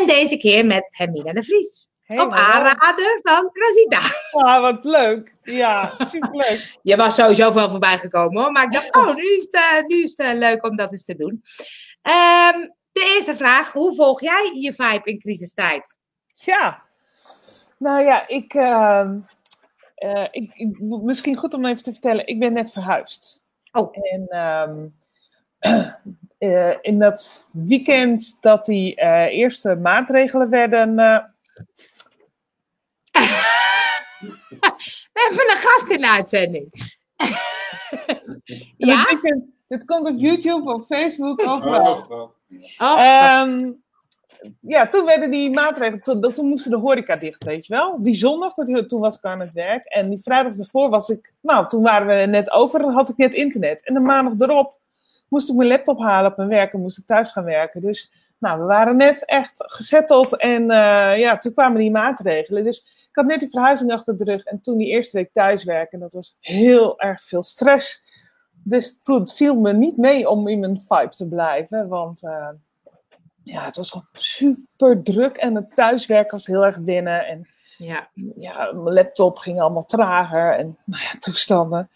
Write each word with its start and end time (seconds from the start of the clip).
En 0.00 0.06
deze 0.06 0.36
keer 0.36 0.66
met 0.66 0.96
Hermina 0.96 1.32
de 1.32 1.42
Vries. 1.42 1.88
Op 2.06 2.32
aanraden 2.32 3.20
van 3.22 3.50
Rosita. 3.52 4.00
Ah, 4.30 4.60
wat 4.60 4.84
leuk. 4.84 5.32
Ja, 5.42 5.94
superleuk. 5.98 6.76
Je 6.82 6.96
was 6.96 7.14
sowieso 7.14 7.52
wel 7.52 7.70
voorbij 7.70 7.98
gekomen 7.98 8.42
hoor. 8.42 8.52
Maar 8.52 8.64
ik 8.64 8.72
dacht, 8.72 8.94
oh, 8.96 9.14
nu 9.14 9.34
is 9.36 9.42
het, 9.42 9.54
eh, 9.54 9.86
nu 9.86 10.02
is 10.02 10.10
het 10.10 10.26
eh, 10.26 10.32
leuk 10.38 10.64
om 10.64 10.76
dat 10.76 10.92
eens 10.92 11.04
te 11.04 11.16
doen. 11.16 11.42
Ehm, 12.02 12.58
de 12.92 13.12
eerste 13.16 13.36
vraag. 13.36 13.72
Hoe 13.72 13.94
volg 13.94 14.20
jij 14.20 14.50
je 14.54 14.72
vibe 14.72 15.00
in 15.10 15.18
crisistijd? 15.18 15.98
Ja. 16.32 16.82
Nou 17.78 18.02
ja, 18.02 18.28
ik, 18.28 18.54
ehm, 18.54 19.18
eh, 19.94 20.26
ik, 20.30 20.50
ik- 20.54 20.78
Misschien 20.80 21.36
goed 21.36 21.54
om 21.54 21.64
even 21.64 21.82
te 21.82 21.92
vertellen. 21.92 22.26
Ik 22.26 22.38
ben 22.38 22.52
net 22.52 22.72
verhuisd. 22.72 23.42
Oh. 23.72 23.96
En 24.12 24.26
ehm, 24.28 24.86
eh, 26.38 26.74
in 26.80 26.98
dat 26.98 27.46
weekend 27.52 28.36
dat 28.40 28.64
die 28.64 28.94
eh, 28.94 29.38
eerste 29.38 29.74
maatregelen 29.74 30.50
werden... 30.50 30.98
eh, 30.98 31.18
We 35.12 35.28
hebben 35.28 35.50
een 35.50 35.56
gast 35.56 35.90
in 35.90 36.00
de 36.00 36.10
uitzending. 36.10 36.92
in 38.76 38.86
ja? 38.86 39.04
weekend, 39.10 39.44
dit 39.68 39.84
komt 39.84 40.06
op 40.06 40.18
YouTube, 40.18 40.72
op 40.74 40.84
Facebook, 40.86 41.46
overal. 41.46 42.32
Oh, 42.78 43.00
Ehm, 43.00 43.72
ja, 44.60 44.88
toen 44.88 45.04
werden 45.04 45.30
die 45.30 45.50
maatregelen, 45.50 46.02
toen, 46.02 46.32
toen 46.34 46.46
moesten 46.48 46.70
de 46.70 46.76
horeca 46.76 47.16
dicht, 47.16 47.44
weet 47.44 47.66
je 47.66 47.74
wel. 47.74 48.02
Die 48.02 48.14
zondag, 48.14 48.54
dat- 48.54 48.88
toen 48.88 49.00
was 49.00 49.16
ik 49.16 49.24
aan 49.24 49.40
het 49.40 49.52
werk. 49.52 49.84
En 49.86 50.08
die 50.10 50.18
vrijdag 50.22 50.58
ervoor 50.58 50.88
was 50.90 51.08
ik, 51.08 51.32
nou, 51.40 51.68
toen 51.68 51.82
waren 51.82 52.06
we 52.06 52.26
net 52.26 52.50
over, 52.50 52.82
had 52.90 53.08
ik 53.08 53.16
net 53.16 53.34
internet. 53.34 53.84
En 53.84 53.94
de 53.94 54.00
maandag 54.00 54.48
erop 54.48 54.78
moest 55.30 55.50
ik 55.50 55.56
mijn 55.56 55.68
laptop 55.68 56.00
halen 56.00 56.30
op 56.30 56.36
mijn 56.36 56.48
werk 56.48 56.72
en 56.72 56.80
moest 56.80 56.98
ik 56.98 57.06
thuis 57.06 57.32
gaan 57.32 57.44
werken. 57.44 57.80
Dus, 57.80 58.12
nou, 58.38 58.58
we 58.60 58.64
waren 58.64 58.96
net 58.96 59.24
echt 59.24 59.52
gezetteld 59.56 60.36
en 60.36 60.70
eh, 60.70 61.18
ja, 61.18 61.38
toen 61.38 61.52
kwamen 61.52 61.80
die 61.80 61.90
maatregelen. 61.90 62.64
Dus 62.64 62.78
ik 63.08 63.16
had 63.16 63.26
net 63.26 63.40
die 63.40 63.50
verhuizing 63.50 63.92
achter 63.92 64.16
de 64.16 64.24
rug 64.24 64.44
en 64.44 64.60
toen 64.60 64.78
die 64.78 64.88
eerste 64.88 65.16
week 65.16 65.30
thuiswerken, 65.32 65.98
dat 65.98 66.12
was 66.12 66.36
heel 66.40 67.00
erg 67.00 67.22
veel 67.22 67.42
stress. 67.42 68.02
Dus 68.62 68.98
toen 69.00 69.28
viel 69.28 69.54
me 69.54 69.72
niet 69.72 69.96
mee 69.96 70.28
om 70.28 70.48
in 70.48 70.60
mijn 70.60 70.80
vibe 70.80 71.14
te 71.16 71.28
blijven, 71.28 71.88
want 71.88 72.22
eh, 72.24 72.48
ja, 73.42 73.64
het 73.64 73.76
was 73.76 73.90
gewoon 73.90 74.08
super 74.12 75.02
druk 75.02 75.36
en 75.36 75.54
het 75.54 75.74
thuiswerken 75.74 76.30
was 76.30 76.46
heel 76.46 76.64
erg 76.64 76.76
winnen. 76.76 77.26
En 77.26 77.48
ja. 77.76 78.08
ja, 78.36 78.72
mijn 78.72 78.94
laptop 78.94 79.38
ging 79.38 79.60
allemaal 79.60 79.84
trager 79.84 80.56
en 80.56 80.78
nou 80.84 81.02
ja, 81.02 81.18
toestanden. 81.18 81.90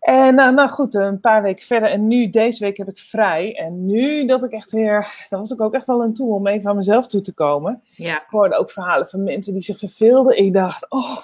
En 0.00 0.34
nou, 0.34 0.54
nou 0.54 0.68
goed, 0.68 0.94
een 0.94 1.20
paar 1.20 1.42
weken 1.42 1.64
verder 1.66 1.90
en 1.90 2.06
nu, 2.06 2.30
deze 2.30 2.64
week 2.64 2.76
heb 2.76 2.88
ik 2.88 2.98
vrij. 2.98 3.56
En 3.56 3.86
nu 3.86 4.26
dat 4.26 4.44
ik 4.44 4.50
echt 4.52 4.70
weer, 4.70 5.26
dan 5.28 5.38
was 5.40 5.50
ik 5.50 5.60
ook 5.60 5.74
echt 5.74 5.86
wel 5.86 6.02
aan 6.02 6.12
toe 6.12 6.34
om 6.34 6.46
even 6.46 6.70
aan 6.70 6.76
mezelf 6.76 7.06
toe 7.06 7.20
te 7.20 7.34
komen. 7.34 7.82
ja. 7.84 8.16
Ik 8.16 8.26
hoorde 8.28 8.56
ook 8.56 8.70
verhalen 8.70 9.08
van 9.08 9.22
mensen 9.22 9.52
die 9.52 9.62
zich 9.62 9.78
verveelden. 9.78 10.36
Ik 10.38 10.52
dacht, 10.52 10.90
oh, 10.90 11.16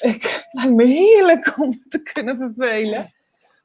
ik 0.00 0.46
lijkt 0.50 0.74
me 0.74 0.84
heerlijk 0.84 1.54
om 1.60 1.80
te 1.88 2.02
kunnen 2.02 2.36
vervelen. 2.36 3.12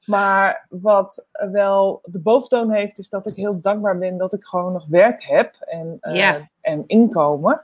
Maar 0.05 0.66
wat 0.69 1.27
wel 1.51 2.01
de 2.03 2.19
boventoon 2.19 2.71
heeft, 2.71 2.97
is 2.99 3.09
dat 3.09 3.27
ik 3.27 3.35
heel 3.35 3.61
dankbaar 3.61 3.97
ben 3.97 4.17
dat 4.17 4.33
ik 4.33 4.44
gewoon 4.44 4.73
nog 4.73 4.85
werk 4.89 5.23
heb 5.23 5.55
en, 5.59 5.97
eh, 6.01 6.16
Ja. 6.16 6.49
en 6.61 6.83
inkomen. 6.88 7.63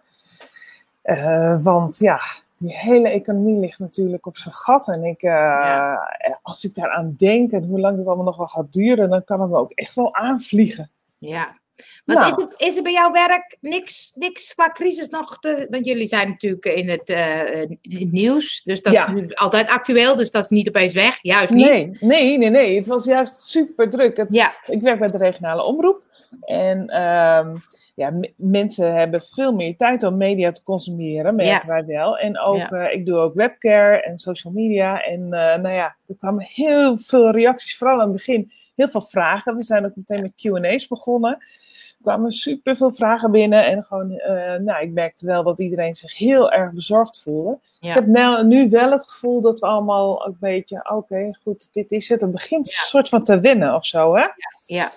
Eh, 1.01 1.63
want 1.63 1.97
ja, 1.97 2.19
die 2.59 2.75
hele 2.75 3.09
economie 3.09 3.59
ligt 3.59 3.79
natuurlijk 3.79 4.25
op 4.25 4.37
zijn 4.37 4.53
gat. 4.53 4.87
En 4.87 5.03
ik, 5.03 5.21
eh, 5.21 5.29
Ja. 5.31 6.39
als 6.41 6.63
ik 6.63 6.75
daaraan 6.75 7.15
denk 7.17 7.51
en 7.51 7.63
hoe 7.63 7.79
lang 7.79 7.97
het 7.97 8.07
allemaal 8.07 8.25
nog 8.25 8.37
wel 8.37 8.47
gaat 8.47 8.73
duren, 8.73 9.09
dan 9.09 9.23
kan 9.23 9.41
het 9.41 9.49
me 9.49 9.57
ook 9.57 9.71
echt 9.71 9.95
wel 9.95 10.15
aanvliegen. 10.15 10.89
ja. 11.17 11.57
Want 12.05 12.19
Nou. 12.19 12.35
is, 12.37 12.43
het, 12.43 12.53
is 12.69 12.77
er 12.77 12.83
bij 12.83 12.91
jouw 12.91 13.11
werk 13.11 13.57
niks, 13.61 14.11
niks 14.15 14.53
qua 14.53 14.69
crisis 14.69 15.07
nog 15.07 15.39
te... 15.39 15.67
Want 15.69 15.85
jullie 15.85 16.07
zijn 16.07 16.29
natuurlijk 16.29 16.65
in 16.65 16.89
het, 16.89 17.09
eh, 17.09 17.61
in 17.61 17.79
het 17.81 18.11
nieuws. 18.11 18.61
Dus 18.63 18.81
dat 18.81 18.93
Ja. 18.93 19.13
is 19.15 19.35
altijd 19.35 19.69
actueel. 19.69 20.15
Dus 20.15 20.31
dat 20.31 20.43
is 20.43 20.49
niet 20.49 20.67
opeens 20.67 20.93
weg. 20.93 21.19
Juist 21.21 21.53
niet. 21.53 21.65
Nee, 21.69 21.97
nee, 21.99 22.37
nee, 22.37 22.49
nee. 22.49 22.75
Het 22.75 22.87
was 22.87 23.05
juist 23.05 23.43
super 23.43 23.89
druk. 23.89 24.17
Het 24.17 24.27
Ja, 24.31 24.53
Ik 24.65 24.81
werk 24.81 24.99
bij 24.99 25.09
de 25.11 25.17
regionale 25.17 25.63
omroep. 25.63 26.01
En 26.41 26.87
ehm, 26.87 27.55
ja, 27.95 28.13
mensen 28.35 28.93
hebben 28.95 29.21
veel 29.21 29.51
meer 29.53 29.77
tijd 29.77 30.03
om 30.03 30.17
media 30.17 30.51
te 30.51 30.63
consumeren, 30.63 31.35
merken 31.35 31.67
wij 31.67 31.85
wel. 31.85 32.17
En 32.17 32.39
ook, 32.39 32.57
Ja. 32.57 32.69
eh, 32.69 32.93
ik 32.93 33.05
doe 33.05 33.17
ook 33.17 33.33
webcare 33.33 34.01
en 34.01 34.17
social 34.19 34.53
media. 34.53 35.01
En 35.03 35.21
eh, 35.21 35.61
nou 35.61 35.69
ja, 35.73 35.95
er 36.07 36.15
kwamen 36.17 36.43
heel 36.43 36.97
veel 36.97 37.31
reacties, 37.31 37.77
vooral 37.77 37.95
aan 37.99 38.07
het 38.07 38.11
begin. 38.15 38.51
Heel 38.75 38.87
veel 38.89 39.01
vragen. 39.01 39.55
We 39.55 39.63
zijn 39.63 39.85
ook 39.85 39.95
meteen 39.95 40.21
met 40.21 40.35
Q&A's 40.35 40.87
begonnen. 40.87 41.31
Er 41.31 42.05
kwamen 42.05 42.31
super 42.31 42.75
veel 42.75 42.91
vragen 42.91 43.31
binnen. 43.31 43.65
En 43.65 43.83
gewoon, 43.83 44.11
eh, 44.11 44.59
nou, 44.59 44.83
ik 44.83 44.91
merkte 44.91 45.25
wel 45.25 45.43
dat 45.43 45.59
iedereen 45.59 45.95
zich 45.95 46.17
heel 46.17 46.51
erg 46.51 46.71
bezorgd 46.71 47.21
voelde. 47.21 47.59
Ja. 47.79 47.89
Ik 47.89 47.95
heb 47.95 48.07
nou, 48.07 48.45
nu 48.45 48.69
wel 48.69 48.91
het 48.91 49.09
gevoel 49.09 49.41
dat 49.41 49.59
we 49.59 49.65
allemaal 49.65 50.25
een 50.25 50.37
beetje, 50.39 50.89
oké, 50.91 51.31
goed, 51.43 51.69
dit 51.73 51.91
is 51.91 52.09
het. 52.09 52.21
Het 52.21 52.31
begint 52.31 52.67
een 52.67 52.73
soort 52.73 53.09
van 53.09 53.23
te 53.23 53.39
winnen 53.39 53.75
of 53.75 53.85
zo, 53.85 54.15
hè? 54.15 54.25
ja. 54.65 54.89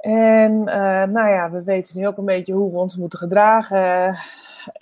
En 0.00 0.68
eh, 0.68 1.04
nou 1.08 1.28
ja, 1.28 1.50
we 1.50 1.62
weten 1.62 1.98
nu 1.98 2.06
ook 2.06 2.16
een 2.16 2.24
beetje 2.24 2.52
hoe 2.52 2.72
we 2.72 2.78
ons 2.78 2.96
moeten 2.96 3.18
gedragen 3.18 4.16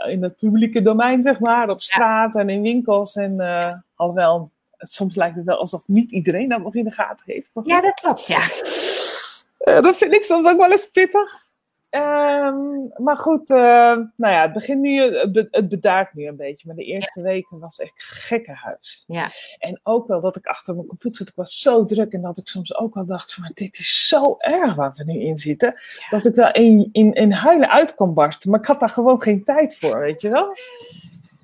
in 0.06 0.22
het 0.22 0.36
publieke 0.36 0.82
domein, 0.82 1.22
zeg 1.22 1.40
maar, 1.40 1.68
op 1.68 1.80
straat 1.80 2.34
en 2.34 2.48
in 2.48 2.62
winkels. 2.62 3.16
En 3.16 3.40
eh, 3.40 3.74
alhoewel, 3.94 4.50
soms 4.78 5.16
lijkt 5.16 5.36
het 5.36 5.44
wel 5.44 5.58
alsof 5.58 5.82
niet 5.86 6.10
iedereen 6.10 6.48
dat 6.48 6.62
nog 6.62 6.74
in 6.74 6.84
de 6.84 6.90
gaten 6.90 7.24
heeft. 7.26 7.50
Ja, 7.62 7.80
dat 7.80 7.94
klopt. 7.94 8.26
Ja. 8.26 8.40
eh, 9.58 9.82
dat 9.82 9.96
vind 9.96 10.12
ik 10.12 10.22
soms 10.22 10.46
ook 10.46 10.58
wel 10.58 10.70
eens 10.70 10.90
pittig. 10.90 11.47
Ehm, 11.91 12.56
maar 12.97 13.16
goed, 13.16 13.50
eh, 13.50 13.56
nou 14.16 14.32
ja, 14.34 14.43
het 14.43 14.53
begint 14.53 14.81
nu, 14.81 15.00
het, 15.00 15.32
be- 15.32 15.49
het 15.50 15.69
bedaart 15.69 16.15
nu 16.15 16.26
een 16.26 16.37
beetje. 16.37 16.66
Maar 16.66 16.76
de 16.76 16.84
eerste 16.84 17.22
weken 17.22 17.59
was 17.59 17.78
echt 17.78 18.03
gekkenhuis. 18.03 19.04
Ja. 19.06 19.28
En 19.59 19.81
ook 19.82 20.09
wel 20.09 20.21
dat 20.21 20.37
ik 20.37 20.47
achter 20.47 20.75
mijn 20.75 20.87
computer 20.87 21.16
zat. 21.19 21.28
Ik 21.28 21.34
was 21.34 21.60
zo 21.60 21.84
druk 21.84 22.12
en 22.12 22.21
dat 22.22 22.38
ik 22.38 22.48
soms 22.48 22.77
ook 22.77 22.94
wel 22.94 23.06
dacht 23.06 23.34
van, 23.34 23.43
maar 23.43 23.53
dit 23.54 23.78
is 23.78 24.09
zo 24.09 24.34
erg 24.38 24.75
waar 24.75 24.94
we 24.97 25.04
nu 25.12 25.21
in 25.21 25.38
zitten. 25.38 25.75
Dat 26.10 26.25
ik 26.27 26.34
wel 26.34 26.53
in, 26.53 26.88
in, 26.93 27.12
in 27.12 27.32
huilen 27.32 27.71
uit 27.71 27.94
kon 27.94 28.15
barsten. 28.15 28.50
Maar 28.50 28.60
ik 28.60 28.66
had 28.66 28.81
daar 28.81 28.88
gewoon 28.88 29.22
geen 29.22 29.44
tijd 29.44 29.77
voor, 29.78 29.98
weet 29.98 30.21
je 30.21 30.28
wel? 30.28 30.56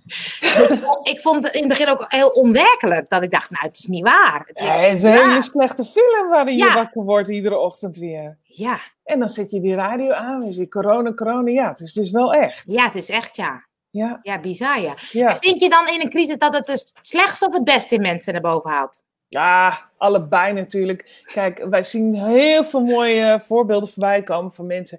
Ik 1.12 1.20
vond 1.20 1.44
het 1.44 1.54
in 1.54 1.58
het 1.60 1.68
begin 1.68 1.88
ook 1.88 2.04
heel 2.08 2.28
onwerkelijk. 2.28 3.08
Dat 3.08 3.22
ik 3.22 3.30
dacht, 3.30 3.50
nou, 3.50 3.66
het 3.66 3.78
is 3.78 3.86
niet 3.86 4.02
waar. 4.04 4.42
Het 4.46 4.60
is- 4.60 4.66
Ja, 4.66 4.72
het 4.78 4.94
is 4.96 5.02
een 5.02 5.12
hele 5.12 5.42
slechte 5.42 5.84
film 5.84 6.28
waarin 6.28 6.56
je 6.56 6.64
Ja. 6.64 6.74
wakker 6.74 7.02
wordt 7.02 7.28
iedere 7.28 7.58
ochtend 7.58 7.96
weer. 7.96 8.38
ja. 8.42 8.78
En 9.04 9.18
dan 9.18 9.28
zet 9.28 9.50
je 9.50 9.60
die 9.60 9.74
radio 9.74 10.12
aan 10.12 10.40
en 10.40 10.46
je 10.46 10.52
ziet 10.52 10.70
corona, 10.70 11.14
corona. 11.14 11.50
Ja, 11.50 11.68
het 11.68 11.80
is 11.80 11.92
dus 11.92 12.10
wel 12.10 12.32
echt. 12.34 12.70
ja, 12.70 12.84
het 12.84 12.94
is 12.94 13.08
echt, 13.08 13.36
ja. 13.36 13.66
Ja, 13.90 14.18
Ja, 14.22 14.40
bizar, 14.40 14.80
ja. 14.80 14.92
ja. 15.10 15.36
Vind 15.40 15.60
je 15.60 15.68
dan 15.68 15.88
in 15.88 16.00
een 16.00 16.10
crisis 16.10 16.36
dat 16.38 16.54
het 16.54 16.66
het 16.66 16.92
slechtste 17.02 17.46
of 17.46 17.54
het 17.54 17.64
beste 17.64 17.94
in 17.94 18.00
mensen 18.00 18.32
naar 18.32 18.42
boven 18.42 18.70
haalt? 18.70 19.02
Ja, 19.34 19.90
allebei 19.96 20.52
natuurlijk. 20.52 21.22
Kijk, 21.32 21.64
wij 21.70 21.82
zien 21.82 22.14
heel 22.14 22.64
veel 22.64 22.80
mooie 22.80 23.40
voorbeelden 23.40 23.88
voorbij 23.88 24.22
komen 24.22 24.52
van 24.52 24.66
mensen 24.66 24.98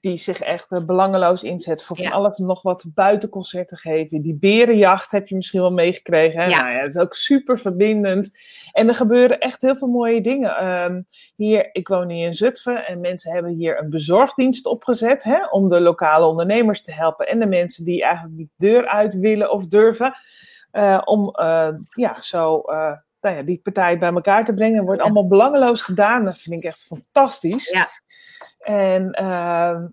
die 0.00 0.16
zich 0.16 0.40
echt 0.40 0.72
eh, 0.72 0.84
belangeloos 0.84 1.42
inzetten 1.42 1.86
voor 1.86 1.96
van 1.96 2.04
Ja. 2.04 2.10
alles 2.10 2.38
nog 2.38 2.62
wat 2.62 2.84
buitenconcerten 2.94 3.76
geven. 3.76 4.22
Die 4.22 4.34
berenjacht 4.38 5.10
heb 5.10 5.28
je 5.28 5.34
misschien 5.34 5.60
wel 5.60 5.72
meegekregen. 5.72 6.40
Hè? 6.40 6.46
Ja. 6.46 6.62
Nou 6.62 6.74
ja, 6.74 6.80
het 6.80 6.94
is 6.94 7.00
ook 7.00 7.14
super 7.14 7.58
verbindend. 7.58 8.38
En 8.72 8.88
er 8.88 8.94
gebeuren 8.94 9.38
echt 9.38 9.62
heel 9.62 9.76
veel 9.76 9.88
mooie 9.88 10.20
dingen. 10.20 10.56
Ehm, 10.56 11.02
hier, 11.36 11.68
ik 11.72 11.88
woon 11.88 12.10
hier 12.10 12.26
in 12.26 12.34
Zutphen 12.34 12.86
en 12.86 13.00
mensen 13.00 13.32
hebben 13.32 13.52
hier 13.52 13.78
een 13.82 13.90
bezorgdienst 13.90 14.66
opgezet 14.66 15.22
hè, 15.22 15.46
om 15.50 15.68
de 15.68 15.80
lokale 15.80 16.26
ondernemers 16.26 16.82
te 16.82 16.92
helpen 16.92 17.26
en 17.28 17.38
de 17.38 17.46
mensen 17.46 17.84
die 17.84 18.02
eigenlijk 18.02 18.36
die 18.36 18.50
deur 18.56 18.86
uit 18.88 19.14
willen 19.18 19.50
of 19.50 19.66
durven. 19.66 20.14
eh, 20.70 21.00
om 21.04 21.30
eh, 21.30 21.68
ja, 21.94 22.20
zo 22.20 22.60
eh, 22.60 22.92
nou 23.26 23.38
ja, 23.38 23.44
die 23.44 23.60
partij 23.62 23.98
bij 23.98 24.12
elkaar 24.12 24.44
te 24.44 24.54
brengen. 24.54 24.84
wordt 24.84 25.02
allemaal 25.02 25.26
belangeloos 25.26 25.82
gedaan. 25.82 26.24
Dat 26.24 26.38
vind 26.38 26.58
ik 26.58 26.64
echt 26.64 26.84
fantastisch. 26.84 27.70
Ja. 27.70 27.88
En 28.58 29.10
ehm, 29.10 29.86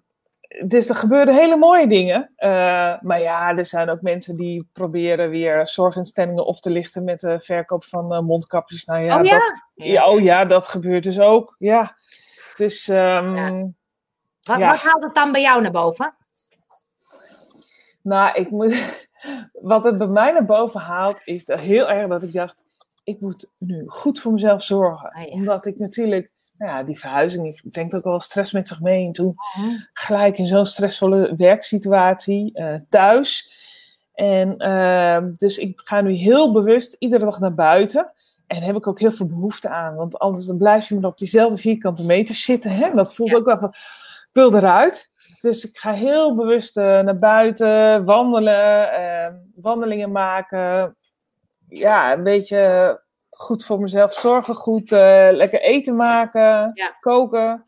dus 0.66 0.89
er 0.89 0.95
gebeuren 0.95 1.35
hele 1.35 1.55
mooie 1.55 1.88
dingen. 1.88 2.31
Eh, 2.35 2.50
maar 3.01 3.19
ja, 3.19 3.57
er 3.57 3.65
zijn 3.65 3.89
ook 3.89 4.01
mensen 4.01 4.38
die 4.38 4.69
proberen 4.74 5.30
weer 5.30 5.68
zorginstellingen 5.68 6.45
op 6.45 6.57
te 6.57 6.69
lichten 6.69 7.03
met 7.03 7.19
de 7.19 7.39
verkoop 7.39 7.85
van 7.85 8.13
eh, 8.13 8.19
mondkapjes. 8.19 8.85
Nou 8.85 9.03
ja, 9.03 9.19
oh 9.19 9.25
ja? 9.25 9.38
Dat, 9.38 9.53
ja, 9.74 10.07
oh 10.07 10.21
ja, 10.21 10.45
dat 10.45 10.68
gebeurt 10.68 11.03
dus 11.03 11.19
ook. 11.19 11.56
Ja. 11.59 11.95
Dus 12.56 12.88
ehm, 12.88 13.36
Ja. 13.36 14.59
Wat, 14.59 14.59
wat 14.59 14.77
haalt 14.77 15.03
het 15.03 15.13
dan 15.15 15.31
bij 15.31 15.41
jou 15.41 15.62
naar 15.62 15.71
boven? 15.71 16.15
Nou, 18.01 18.33
ik 18.33 18.50
moet, 18.51 18.75
wat 19.53 19.83
het 19.83 19.97
bij 19.97 20.07
mij 20.07 20.31
naar 20.31 20.45
boven 20.45 20.79
haalt, 20.79 21.21
is 21.24 21.47
heel 21.47 21.89
erg 21.89 22.07
dat 22.07 22.24
ik 22.24 22.33
dacht, 22.33 22.62
ik 23.03 23.19
moet 23.19 23.50
nu 23.57 23.85
goed 23.88 24.19
voor 24.19 24.31
mezelf 24.31 24.63
zorgen. 24.63 25.09
Ah, 25.11 25.21
ja. 25.23 25.29
Omdat 25.31 25.65
ik 25.65 25.77
natuurlijk, 25.79 26.33
nou 26.55 26.71
ja, 26.71 26.83
die 26.83 27.00
verhuizing, 27.00 27.47
ik 27.47 27.73
denk 27.73 27.94
ook 27.94 28.03
wel 28.03 28.19
stress 28.19 28.51
met 28.51 28.67
zich 28.67 28.81
mee. 28.81 29.05
En 29.05 29.11
toen 29.11 29.35
gelijk 29.94 30.38
in 30.38 30.47
zo'n 30.47 30.65
stressvolle 30.65 31.35
werksituatie 31.35 32.53
eh, 32.53 32.75
thuis. 32.89 33.51
En 34.13 34.57
ehm, 34.57 35.31
dus 35.38 35.57
ik 35.57 35.81
ga 35.83 36.01
nu 36.01 36.11
heel 36.11 36.51
bewust 36.51 36.95
iedere 37.00 37.25
dag 37.25 37.39
naar 37.39 37.53
buiten. 37.53 38.11
En 38.47 38.61
heb 38.61 38.75
ik 38.75 38.88
ook 38.88 39.00
heel 39.00 39.11
veel 39.11 39.25
behoefte 39.25 39.69
aan. 39.69 39.95
Want 39.95 40.19
anders 40.19 40.45
dan 40.45 40.57
blijf 40.57 40.88
je 40.89 40.95
maar 41.00 41.09
op 41.09 41.17
diezelfde 41.17 41.57
vierkante 41.57 42.05
meter 42.05 42.35
zitten. 42.35 42.71
Hè? 42.71 42.91
Dat 42.91 43.15
voelt 43.15 43.29
Ja. 43.31 43.38
ook 43.38 43.45
wel 43.45 43.59
van, 43.59 43.69
ik 43.69 44.29
wil 44.33 44.55
eruit. 44.55 45.11
Dus 45.41 45.67
ik 45.69 45.77
ga 45.77 45.91
heel 45.94 46.35
bewust 46.35 46.77
eh, 46.77 46.83
naar 46.83 47.17
buiten, 47.17 48.05
wandelen, 48.05 48.91
eh, 48.91 49.33
wandelingen 49.55 50.11
maken. 50.11 50.95
Ja, 51.74 52.14
een 52.14 52.24
beetje 52.24 53.02
goed 53.30 53.66
voor 53.66 53.80
mezelf 53.80 54.14
zorgen, 54.14 54.56
goed 54.56 54.92
eh, 54.92 55.28
lekker 55.31 55.62
eten 55.62 55.96
maken, 55.96 56.72
Ja. 56.74 56.98
koken. 57.00 57.66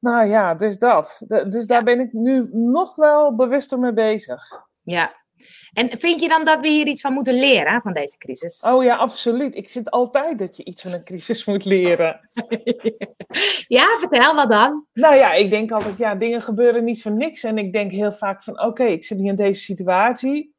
Nou 0.00 0.26
ja, 0.26 0.54
dus 0.54 0.78
dat. 0.78 1.22
De- 1.26 1.48
dus 1.48 1.66
daar 1.66 1.82
ben 1.84 2.00
ik 2.00 2.12
nu 2.12 2.48
nog 2.52 2.94
wel 2.96 3.34
bewuster 3.34 3.78
mee 3.78 3.92
bezig. 3.92 4.42
Ja. 4.82 5.24
En 5.72 5.98
vind 5.98 6.20
je 6.20 6.28
dan 6.28 6.44
dat 6.44 6.60
we 6.60 6.68
hier 6.68 6.86
iets 6.86 7.00
van 7.00 7.12
moeten 7.12 7.34
leren, 7.34 7.80
van 7.82 7.92
deze 7.92 8.18
crisis? 8.18 8.62
Oh 8.62 8.84
ja, 8.84 8.96
absoluut. 8.96 9.54
Ik 9.56 9.68
vind 9.68 9.90
altijd 9.90 10.38
dat 10.38 10.56
je 10.56 10.64
iets 10.64 10.82
van 10.82 10.92
een 10.92 11.04
crisis 11.04 11.44
moet 11.44 11.64
leren. 11.64 12.20
ja, 13.68 13.86
vertel 13.98 14.34
wat 14.34 14.50
dan. 14.50 14.86
Nou 14.92 15.14
ja, 15.14 15.32
ik 15.32 15.50
denk 15.50 15.70
altijd, 15.72 15.98
ja, 15.98 16.14
dingen 16.14 16.42
gebeuren 16.42 16.84
niet 16.84 17.02
voor 17.02 17.12
niks. 17.12 17.42
En 17.44 17.58
ik 17.58 17.72
denk 17.72 17.90
heel 17.92 18.12
vaak 18.12 18.42
van, 18.42 18.60
oké, 18.62 18.84
ik 18.84 19.04
zit 19.04 19.18
nu 19.18 19.28
in 19.28 19.36
deze 19.36 19.60
situatie. 19.60 20.54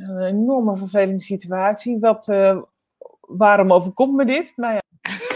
Een 0.00 0.22
enorme 0.22 0.76
vervelende 0.76 1.22
situatie. 1.22 1.98
Wat, 1.98 2.28
eh, 2.28 2.62
waarom 3.20 3.72
overkomt 3.72 4.14
me 4.14 4.24
dit? 4.24 4.52
Nou 4.56 4.74
ja, 4.74 4.80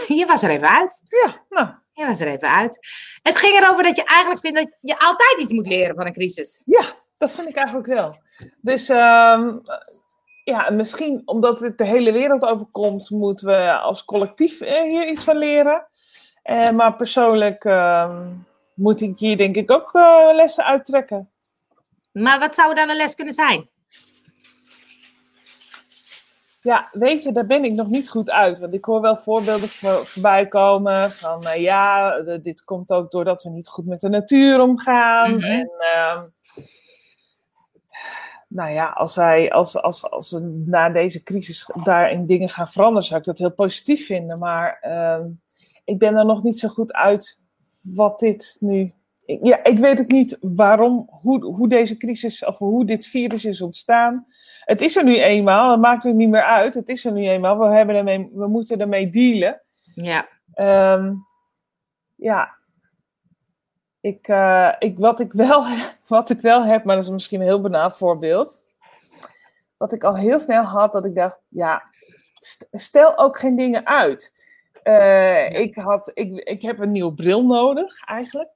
Je 0.17 0.25
was 0.25 0.43
er 0.43 0.49
even 0.49 0.69
uit. 0.69 1.01
ja 1.03 1.43
nou, 1.49 1.67
Je 1.93 2.05
was 2.05 2.19
er 2.19 2.27
even 2.27 2.49
uit. 2.49 2.79
Het 3.21 3.37
ging 3.37 3.59
erover 3.59 3.83
dat 3.83 3.95
je 3.95 4.03
eigenlijk 4.03 4.39
vindt 4.39 4.57
dat 4.57 4.77
je 4.81 4.99
altijd 4.99 5.37
iets 5.39 5.51
moet 5.51 5.67
leren 5.67 5.95
van 5.95 6.05
een 6.05 6.13
crisis. 6.13 6.63
ja, 6.65 6.85
dat 7.17 7.31
vind 7.31 7.49
ik 7.49 7.55
eigenlijk 7.55 7.87
wel. 7.87 8.17
Dus 8.61 8.89
ehm, 8.89 9.57
ja, 10.43 10.69
misschien 10.69 11.21
omdat 11.25 11.59
het 11.59 11.77
de 11.77 11.85
hele 11.85 12.11
wereld 12.11 12.43
overkomt, 12.43 13.09
moeten 13.09 13.47
we 13.47 13.71
als 13.71 14.05
collectief 14.05 14.61
eh, 14.61 14.81
hier 14.81 15.07
iets 15.07 15.23
van 15.23 15.37
leren. 15.37 15.87
Eh, 16.43 16.69
maar 16.69 16.95
persoonlijk 16.95 17.63
ehm, 17.63 18.27
moet 18.73 19.01
ik 19.01 19.19
hier 19.19 19.37
denk 19.37 19.55
ik 19.55 19.71
ook 19.71 19.93
eh, 19.93 20.29
lessen 20.33 20.65
uittrekken. 20.65 21.29
Maar 22.11 22.39
wat 22.39 22.55
zou 22.55 22.75
dan 22.75 22.89
een 22.89 22.95
les 22.95 23.15
kunnen 23.15 23.33
zijn? 23.33 23.69
Ja, 26.65 26.89
weet 26.91 27.23
je, 27.23 27.31
daar 27.31 27.45
ben 27.45 27.63
ik 27.63 27.73
nog 27.73 27.87
niet 27.87 28.09
goed 28.09 28.31
uit. 28.31 28.59
Want 28.59 28.73
ik 28.73 28.85
hoor 28.85 29.01
wel 29.01 29.17
voorbeelden 29.17 29.69
voor, 29.69 30.05
voorbij 30.05 30.47
komen 30.47 31.11
van, 31.11 31.43
eh, 31.43 31.61
ja, 31.61 32.19
de- 32.21 32.41
dit 32.41 32.63
komt 32.63 32.91
ook 32.91 33.11
doordat 33.11 33.43
we 33.43 33.49
niet 33.49 33.67
goed 33.67 33.85
met 33.85 34.01
de 34.01 34.09
natuur 34.09 34.59
omgaan. 34.61 35.35
Mhm. 35.35 35.43
En, 35.43 35.69
ehm, 35.79 36.21
nou 38.47 38.71
ja, 38.71 38.89
als, 38.89 39.15
wij, 39.15 39.51
als, 39.51 39.81
als, 39.81 40.09
als 40.11 40.31
we 40.31 40.39
na 40.65 40.89
deze 40.89 41.23
crisis 41.23 41.69
daarin 41.83 42.25
dingen 42.25 42.49
gaan 42.49 42.67
veranderen, 42.67 43.03
zou 43.07 43.19
ik 43.19 43.25
dat 43.25 43.37
heel 43.37 43.53
positief 43.53 44.05
vinden. 44.05 44.39
Maar 44.39 44.77
ehm, 44.81 45.27
ik 45.83 45.99
ben 45.99 46.15
er 46.15 46.25
nog 46.25 46.43
niet 46.43 46.59
zo 46.59 46.67
goed 46.67 46.93
uit 46.93 47.41
wat 47.81 48.19
dit 48.19 48.57
nu. 48.59 48.93
Ik- 49.25 49.39
Ja, 49.45 49.63
ik 49.63 49.77
weet 49.79 49.99
ook 49.99 50.11
niet 50.11 50.37
waarom, 50.41 51.07
hoe, 51.09 51.45
hoe 51.45 51.67
deze 51.67 51.97
crisis 51.97 52.45
of 52.45 52.57
hoe 52.57 52.85
dit 52.85 53.05
virus 53.07 53.45
is 53.45 53.61
ontstaan. 53.61 54.25
Het 54.59 54.81
is 54.81 54.95
er 54.95 55.03
nu 55.03 55.15
eenmaal, 55.21 55.71
het 55.71 55.79
maakt 55.79 56.03
het 56.03 56.15
niet 56.15 56.29
meer 56.29 56.43
uit. 56.43 56.73
Het 56.73 56.89
is 56.89 57.05
er 57.05 57.11
nu 57.11 57.27
eenmaal, 57.27 57.57
we, 57.59 57.65
hebben 57.65 57.95
ermee, 57.95 58.29
we 58.33 58.47
moeten 58.47 58.79
ermee 58.79 59.09
dealen. 59.09 59.61
Ja. 59.93 60.27
Ehm, 60.53 61.13
ja, 62.15 62.55
ik, 64.01 64.27
eh, 64.27 64.71
ik, 64.79 64.97
wat, 64.97 65.19
ik 65.19 65.33
wel, 65.33 65.65
wat 66.07 66.29
ik 66.29 66.39
wel 66.41 66.63
heb, 66.63 66.83
maar 66.83 66.95
dat 66.95 67.03
is 67.05 67.09
misschien 67.11 67.39
een 67.39 67.45
heel 67.47 67.61
banaal 67.61 67.91
voorbeeld. 67.91 68.63
Wat 69.77 69.91
ik 69.93 70.03
al 70.03 70.15
heel 70.17 70.39
snel 70.39 70.63
had, 70.63 70.91
dat 70.91 71.05
ik 71.05 71.15
dacht, 71.15 71.41
ja, 71.47 71.83
st- 72.33 72.67
stel 72.71 73.17
ook 73.17 73.39
geen 73.39 73.55
dingen 73.55 73.85
uit. 73.87 74.43
Eh, 74.83 75.49
ik, 75.59 75.75
had, 75.75 76.11
ik, 76.13 76.35
ik 76.37 76.61
heb 76.61 76.79
een 76.79 76.91
nieuwe 76.91 77.13
bril 77.13 77.45
nodig, 77.45 78.05
eigenlijk. 78.07 78.53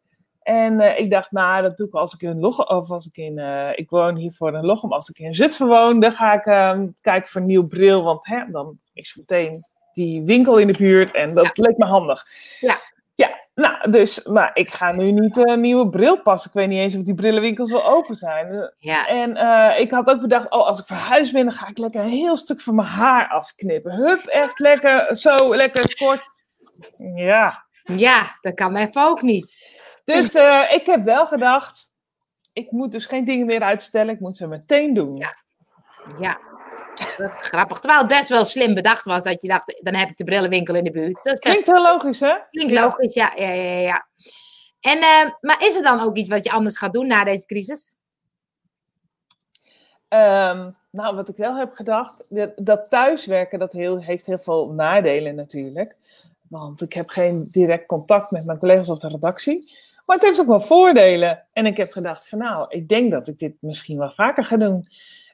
En 0.49 0.79
eh, 0.79 0.99
ik 0.99 1.09
dacht, 1.09 1.31
nou, 1.31 1.61
dat 1.61 1.77
doe 1.77 1.87
ik 1.87 1.93
als 1.93 2.13
ik 2.13 2.21
in 2.21 2.39
Lochem, 2.39 2.65
of 2.65 2.91
als 2.91 3.05
ik 3.05 3.17
in, 3.17 3.39
eh, 3.39 3.69
ik 3.75 3.89
woon 3.89 4.15
hier 4.15 4.31
voor 4.31 4.53
een 4.53 4.65
Lochem, 4.65 4.93
als 4.93 5.09
ik 5.09 5.19
in 5.19 5.33
Zutphen 5.33 5.67
woon, 5.67 5.99
dan 5.99 6.11
ga 6.11 6.33
ik 6.33 6.45
ehm, 6.45 6.87
kijken 7.01 7.29
voor 7.29 7.41
een 7.41 7.47
nieuwe 7.47 7.67
bril, 7.67 8.03
want 8.03 8.27
hè, 8.27 8.51
dan 8.51 8.79
is 8.93 9.15
meteen 9.15 9.65
die 9.93 10.23
winkel 10.23 10.57
in 10.57 10.67
de 10.67 10.77
buurt 10.77 11.13
en 11.13 11.33
dat 11.33 11.57
leek 11.57 11.77
me 11.77 11.85
handig. 11.85 12.25
Ja. 12.59 12.77
Ja, 13.15 13.39
nou, 13.55 13.91
dus, 13.91 14.23
maar 14.23 14.51
ik 14.53 14.71
ga 14.71 14.91
nu 14.91 15.11
niet 15.11 15.37
eh, 15.37 15.53
een 15.53 15.61
nieuwe 15.61 15.89
bril 15.89 16.21
passen. 16.21 16.49
Ik 16.49 16.55
weet 16.55 16.67
niet 16.67 16.79
eens 16.79 16.95
of 16.95 17.03
die 17.03 17.15
brillenwinkels 17.15 17.71
wel 17.71 17.87
open 17.87 18.15
zijn. 18.15 18.73
Ja. 18.77 19.07
En 19.07 19.35
eh, 19.35 19.79
ik 19.79 19.91
had 19.91 20.09
ook 20.09 20.21
bedacht, 20.21 20.51
oh, 20.51 20.67
als 20.67 20.79
ik 20.79 20.85
verhuisd 20.85 21.33
ben, 21.33 21.43
dan 21.43 21.51
ga 21.51 21.67
ik 21.67 21.77
lekker 21.77 22.01
een 22.01 22.09
heel 22.09 22.37
stuk 22.37 22.61
van 22.61 22.75
mijn 22.75 22.87
haar 22.87 23.27
afknippen. 23.27 23.91
Hup, 23.91 24.25
echt 24.25 24.59
lekker, 24.59 25.15
zo 25.15 25.55
lekker 25.55 25.95
kort. 25.95 26.43
Ja. 27.15 27.67
Ja, 27.83 28.37
dat 28.41 28.53
kan 28.53 28.75
even 28.75 29.03
ook 29.03 29.21
niet. 29.21 29.78
Dus 30.15 30.33
eh, 30.33 30.73
ik 30.73 30.85
heb 30.85 31.03
wel 31.03 31.27
gedacht, 31.27 31.91
ik 32.53 32.71
moet 32.71 32.91
dus 32.91 33.05
geen 33.05 33.25
dingen 33.25 33.45
meer 33.45 33.61
uitstellen. 33.61 34.13
Ik 34.13 34.19
moet 34.19 34.37
ze 34.37 34.47
meteen 34.47 34.93
doen. 34.93 35.17
Ja. 35.17 35.35
Ja. 36.19 36.39
Dat 37.17 37.31
is 37.41 37.47
grappig. 37.47 37.79
Terwijl 37.79 37.99
het 37.99 38.09
best 38.09 38.29
wel 38.29 38.45
slim 38.45 38.73
bedacht 38.73 39.05
was 39.05 39.23
dat 39.23 39.41
je 39.41 39.47
dacht, 39.47 39.79
dan 39.83 39.95
heb 39.95 40.09
ik 40.09 40.17
de 40.17 40.23
brillenwinkel 40.23 40.75
in 40.75 40.83
de 40.83 40.91
buurt. 40.91 41.15
Dat 41.15 41.25
is 41.25 41.31
best 41.31 41.39
Klinkt 41.39 41.67
heel 41.67 41.81
logisch, 41.81 42.19
hè? 42.19 42.35
Klinkt 42.49 42.73
logisch, 42.73 43.13
ja. 43.13 43.31
ja, 43.35 43.49
ja, 43.49 43.63
ja, 43.63 43.79
ja. 43.79 44.07
En, 44.79 44.97
eh, 44.97 45.31
maar 45.41 45.63
is 45.63 45.75
er 45.75 45.83
dan 45.83 45.99
ook 45.99 46.15
iets 46.15 46.29
wat 46.29 46.43
je 46.43 46.51
anders 46.51 46.77
gaat 46.77 46.93
doen 46.93 47.07
na 47.07 47.23
deze 47.23 47.45
crisis? 47.45 47.97
Ehm, 50.07 50.69
nou, 50.91 51.15
wat 51.15 51.29
ik 51.29 51.37
wel 51.37 51.55
heb 51.55 51.73
gedacht, 51.73 52.25
dat, 52.29 52.51
dat 52.55 52.89
thuiswerken 52.89 53.59
dat 53.59 53.73
heel, 53.73 54.01
heeft 54.01 54.25
heel 54.25 54.39
veel 54.39 54.69
nadelen 54.69 55.35
natuurlijk. 55.35 55.95
Want 56.49 56.81
ik 56.81 56.93
heb 56.93 57.09
geen 57.09 57.47
direct 57.51 57.85
contact 57.85 58.31
met 58.31 58.45
mijn 58.45 58.57
collega's 58.57 58.89
op 58.89 58.99
de 58.99 59.07
redactie. 59.07 59.73
Maar 60.09 60.17
het 60.17 60.27
heeft 60.27 60.39
ook 60.39 60.47
wel 60.47 60.61
voordelen. 60.61 61.45
En 61.53 61.65
ik 61.65 61.77
heb 61.77 61.91
gedacht 61.91 62.29
van 62.29 62.39
nou, 62.39 62.65
ik 62.69 62.87
denk 62.87 63.11
dat 63.11 63.27
ik 63.27 63.39
dit 63.39 63.53
misschien 63.59 63.97
wel 63.97 64.11
vaker 64.11 64.43
ga 64.43 64.57
doen. 64.57 64.83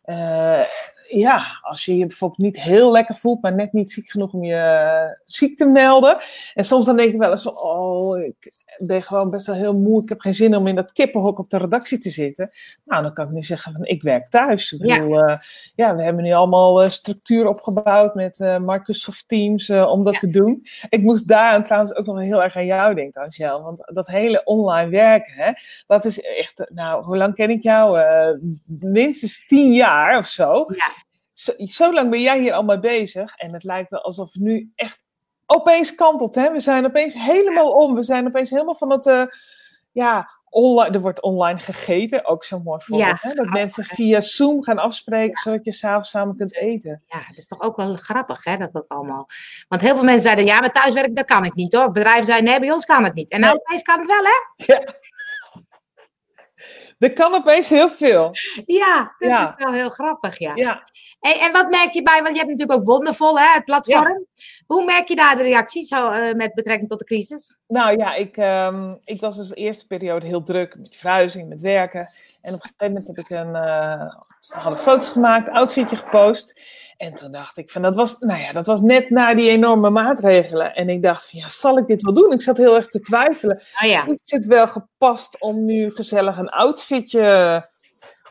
Eh, 0.03 0.61
ja, 1.07 1.45
als 1.61 1.85
je 1.85 1.97
je 1.97 2.05
bijvoorbeeld 2.05 2.39
niet 2.39 2.61
heel 2.61 2.91
lekker 2.91 3.15
voelt, 3.15 3.41
maar 3.41 3.53
net 3.55 3.73
niet 3.73 3.91
ziek 3.91 4.09
genoeg 4.09 4.33
om 4.33 4.43
je 4.43 4.55
eh, 4.55 5.09
ziek 5.23 5.57
te 5.57 5.65
melden. 5.65 6.17
En 6.53 6.65
soms 6.65 6.85
dan 6.85 6.97
denk 6.97 7.13
ik 7.13 7.19
wel 7.19 7.31
eens 7.31 7.41
van, 7.41 7.61
oh, 7.61 8.19
ik 8.19 8.53
ben 8.77 9.01
gewoon 9.01 9.29
best 9.29 9.45
wel 9.47 9.55
heel 9.55 9.73
moe. 9.73 10.01
Ik 10.03 10.09
heb 10.09 10.19
geen 10.19 10.35
zin 10.35 10.55
om 10.55 10.67
in 10.67 10.75
dat 10.75 10.91
kippenhok 10.91 11.39
op 11.39 11.49
de 11.49 11.57
redactie 11.57 11.97
te 11.97 12.09
zitten. 12.09 12.51
Nou, 12.85 13.03
dan 13.03 13.13
kan 13.13 13.25
ik 13.25 13.31
nu 13.31 13.43
zeggen 13.43 13.71
van, 13.73 13.85
ik 13.85 14.01
werk 14.01 14.27
thuis. 14.27 14.71
Ik 14.71 14.85
Ja. 14.85 14.99
bedoel, 14.99 15.17
ja, 15.17 15.41
ja 15.75 15.95
we 15.95 16.03
hebben 16.03 16.23
nu 16.23 16.31
allemaal 16.31 16.81
eh, 16.81 16.89
structuur 16.89 17.47
opgebouwd 17.47 18.15
met 18.15 18.39
eh, 18.39 18.57
Microsoft 18.59 19.27
Teams 19.27 19.69
eh, 19.69 19.89
om 19.91 20.03
dat 20.03 20.13
Ja. 20.13 20.19
te 20.19 20.29
doen. 20.29 20.63
Ik 20.89 21.01
moest 21.01 21.27
daar 21.27 21.63
trouwens 21.63 21.95
ook 21.95 22.05
nog 22.05 22.19
heel 22.19 22.43
erg 22.43 22.55
aan 22.55 22.65
jou 22.65 22.95
denken, 22.95 23.21
Angel. 23.21 23.63
Want 23.63 23.91
dat 23.93 24.07
hele 24.07 24.43
online 24.43 24.89
werken, 24.89 25.33
hè, 25.33 25.51
dat 25.87 26.05
is 26.05 26.21
echt, 26.21 26.69
nou, 26.73 27.03
hoe 27.03 27.17
lang 27.17 27.33
ken 27.35 27.49
ik 27.49 27.63
jou? 27.63 27.99
Eh, 27.99 28.29
minstens 28.79 29.47
tien 29.47 29.73
jaar 29.73 30.17
of 30.17 30.27
zo. 30.27 30.65
Ja. 30.67 30.94
Zo, 31.35 31.51
zo 31.57 31.93
lang 31.93 32.09
ben 32.09 32.21
jij 32.21 32.39
hier 32.39 32.53
al 32.53 32.63
mee 32.63 32.79
bezig. 32.79 33.35
En 33.35 33.53
het 33.53 33.63
lijkt 33.63 33.89
wel 33.89 34.01
alsof 34.01 34.33
het 34.33 34.41
nu 34.41 34.71
echt 34.75 35.03
opeens 35.45 35.95
kantelt. 35.95 36.35
Hè? 36.35 36.51
We 36.51 36.59
zijn 36.59 36.85
opeens 36.85 37.13
helemaal 37.13 37.71
om. 37.71 37.95
We 37.95 38.03
zijn 38.03 38.27
opeens 38.27 38.49
helemaal 38.49 38.75
van 38.75 38.91
het, 38.91 39.07
eh, 39.07 39.23
ja, 39.91 40.29
online, 40.49 40.93
er 40.95 41.01
wordt 41.01 41.21
online 41.21 41.59
gegeten. 41.59 42.25
Ook 42.25 42.43
zo'n 42.43 42.63
mooi 42.63 42.79
voorbeeld. 42.83 43.21
Ja, 43.21 43.29
hè? 43.29 43.33
Dat 43.33 43.49
mensen 43.49 43.83
via 43.83 44.21
Zoom 44.21 44.63
gaan 44.63 44.77
afspreken, 44.77 45.37
zodat 45.37 45.65
je 45.65 45.71
s'avonds 45.71 46.09
samen 46.09 46.35
kunt 46.35 46.55
eten. 46.55 47.03
Ja, 47.07 47.17
dat 47.27 47.37
is 47.37 47.47
toch 47.47 47.61
ook 47.61 47.75
wel 47.75 47.93
grappig, 47.93 48.43
hè, 48.43 48.57
dat 48.57 48.73
dat 48.73 48.85
allemaal. 48.87 49.25
Want 49.67 49.81
heel 49.81 49.95
veel 49.95 50.03
mensen 50.03 50.21
zeiden, 50.23 50.45
ja, 50.45 50.59
met 50.59 50.73
thuiswerken, 50.73 51.13
dat 51.13 51.25
kan 51.25 51.45
ik 51.45 51.53
niet, 51.55 51.73
hoor. 51.73 51.91
Bedrijven 51.91 52.25
zeiden, 52.25 52.49
nee, 52.49 52.59
bij 52.59 52.71
ons 52.71 52.85
kan 52.85 53.03
het 53.03 53.13
niet. 53.13 53.31
En 53.31 53.39
nou, 53.39 53.53
Nee. 53.53 53.61
opeens 53.61 53.81
kan 53.81 53.99
het 53.99 54.07
wel, 54.07 54.23
hè? 54.23 54.73
Ja. 54.73 54.93
Er 56.99 57.13
kan 57.13 57.33
opeens 57.33 57.69
heel 57.69 57.89
veel. 57.89 58.31
Ja, 58.65 59.15
dat 59.19 59.29
Ja. 59.29 59.55
is 59.57 59.63
wel 59.63 59.73
heel 59.73 59.89
grappig, 59.89 60.39
ja. 60.39 60.51
Ja. 60.55 60.83
Hey, 61.19 61.39
en 61.39 61.51
wat 61.51 61.69
merk 61.69 61.93
je 61.93 62.01
bij, 62.03 62.15
want 62.21 62.29
je 62.35 62.37
hebt 62.37 62.49
natuurlijk 62.49 62.79
ook 62.79 62.85
Wondervol, 62.85 63.39
hè, 63.39 63.45
het 63.53 63.65
platform. 63.65 64.25
Hoe 64.67 64.85
merk 64.85 65.07
je 65.07 65.15
daar 65.15 65.37
de 65.37 65.43
reacties 65.43 65.87
zo, 65.87 66.09
eh, 66.11 66.33
met 66.33 66.53
betrekking 66.53 66.89
tot 66.89 66.99
de 66.99 67.05
crisis? 67.05 67.59
Nou 67.67 67.97
ja, 67.97 68.13
ik, 68.13 68.37
ehm, 68.37 68.93
ik 69.03 69.19
was 69.19 69.35
dus 69.37 69.47
de 69.47 69.55
eerste 69.55 69.87
periode 69.87 70.25
heel 70.25 70.43
druk 70.43 70.77
met 70.79 70.95
verhuizing, 70.95 71.49
met 71.49 71.61
werken. 71.61 72.09
En 72.41 72.53
op 72.53 72.63
een 72.63 72.69
gegeven 72.77 72.87
moment 72.87 73.07
heb 73.07 73.17
ik 73.17 73.29
een, 73.29 73.55
eh, 73.55 74.15
we 74.47 74.59
hadden 74.59 74.79
foto's 74.79 75.09
gemaakt, 75.09 75.49
outfitje 75.49 75.95
gepost. 75.95 76.61
En 76.97 77.13
toen 77.13 77.31
dacht 77.31 77.57
ik 77.57 77.69
van, 77.69 77.81
dat 77.81 77.95
was, 77.95 78.19
nou 78.19 78.39
ja, 78.41 78.51
dat 78.51 78.65
was 78.65 78.81
net 78.81 79.09
na 79.09 79.33
die 79.33 79.49
enorme 79.49 79.89
maatregelen. 79.89 80.75
En 80.75 80.89
ik 80.89 81.03
dacht 81.03 81.29
van, 81.29 81.39
ja, 81.39 81.47
zal 81.47 81.77
ik 81.77 81.87
dit 81.87 82.03
wel 82.03 82.13
doen? 82.13 82.31
Ik 82.31 82.41
zat 82.41 82.57
heel 82.57 82.75
erg 82.75 82.87
te 82.87 82.99
twijfelen. 82.99 83.61
Oh 83.83 83.89
ja, 83.89 84.05
Is 84.05 84.31
het 84.31 84.45
wel 84.45 84.67
gepast 84.67 85.39
om 85.41 85.65
nu 85.65 85.91
gezellig 85.91 86.37
een 86.37 86.49
outfitje... 86.49 87.63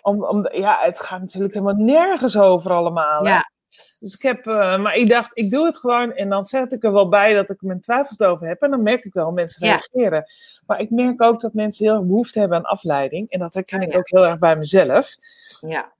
Om, 0.03 0.25
om, 0.25 0.49
ja, 0.53 0.79
het 0.81 1.01
gaat 1.01 1.21
natuurlijk 1.21 1.55
helemaal 1.55 1.75
nergens 1.85 2.37
over 2.39 2.71
allemaal. 2.73 3.27
ja, 3.27 3.51
Dus 3.99 4.15
ik 4.15 4.23
heb, 4.23 4.47
eh, 4.47 4.79
maar 4.79 4.97
ik 4.97 5.09
dacht, 5.09 5.31
ik 5.35 5.51
doe 5.51 5.67
het 5.67 5.79
gewoon 5.79 6.13
en 6.15 6.29
dan 6.29 6.45
zet 6.45 6.73
ik 6.73 6.85
er 6.85 6.93
wel 6.93 7.09
bij 7.09 7.35
dat 7.35 7.51
ik 7.51 7.63
mijn 7.63 7.81
twijfels 7.81 8.21
over 8.21 8.47
heb. 8.47 8.63
En 8.63 8.71
dan 8.71 8.83
merk 8.83 9.05
ik 9.05 9.13
wel 9.13 9.25
hoe 9.25 9.35
mensen 9.35 9.67
Ja. 9.67 9.81
reageren. 9.91 10.25
Maar 10.67 10.81
ik 10.81 10.91
merk 10.91 11.23
ook 11.23 11.41
dat 11.41 11.53
mensen 11.55 11.85
heel 11.85 11.95
erg 11.95 12.05
behoefte 12.05 12.39
hebben 12.39 12.59
aan 12.59 12.65
afleiding. 12.65 13.31
En 13.31 13.39
dat 13.39 13.55
herken 13.55 13.81
ik 13.83 13.93
ja. 13.93 13.99
ook 13.99 14.09
heel 14.09 14.27
erg 14.27 14.39
bij 14.39 14.57
mezelf. 14.57 15.15
ja, 15.61 15.93